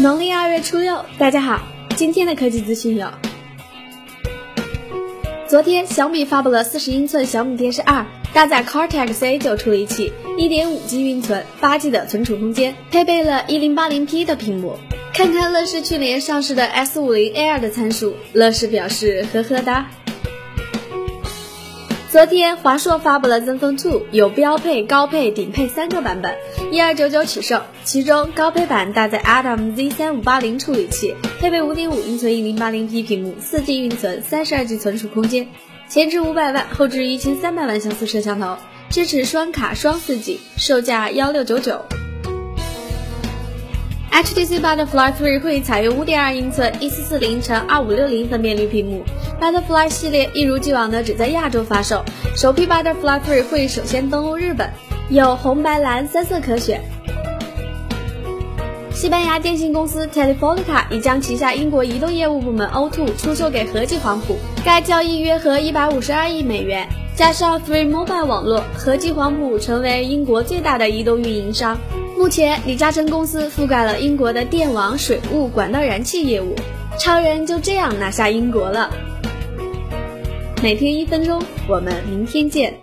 [0.00, 1.60] 农历二月初六，大家好。
[1.94, 3.06] 今天的科技资讯有：
[5.46, 14.74] 昨天小米发布了四十英寸小米电视二，搭载 Cortex A9 处理器，一点五 G 运存，八 G 的存储空间，配备了一零八零 P 的屏幕。
[15.12, 19.90] 看看乐视去年上市的 S 五零 Air 的参数，乐视表示呵呵哒。
[22.10, 26.36] 昨天华硕发布了 ZenFone 2，有标配、高配、顶配三个版本，
[26.72, 27.62] 一二九九起售。
[27.84, 35.46] 其中高配版搭载 Atom Z3580 处理器，配备5.5英寸 1080P 屏幕，四 G 运存，三十二 G 存储空间，
[35.88, 38.56] 前置五百万，后置一千三百万像素摄像头，
[38.90, 41.80] 支持双卡双四 G，售价幺六九九。
[44.12, 49.04] HTC Butterfly 3会采用5.2英寸1440乘2560分辨率屏幕。
[49.40, 52.04] Butterfly 系列一如既往的只在亚洲发售，
[52.36, 54.68] 首批 Butterfly 3会首先登陆日本，
[55.08, 56.80] 有红、白、蓝三色可选。
[58.92, 66.86] 西班牙电信公司 Telefónica 已将旗下英国移动业务部门 O2 出售给和记黄埔，该交易约合152亿美元。
[67.20, 71.78] 加上 Free Mobile 网络，和记黄埔成为英国最大的移动运营商。
[72.16, 76.54] 目前，李嘉诚公司覆盖了英国的电网、水务、管道、燃气业务，
[76.98, 78.90] 超人就这样拿下英国了。
[80.62, 82.80] 每天一分钟，我们明天见。